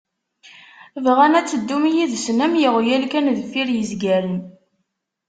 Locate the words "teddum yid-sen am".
1.51-2.53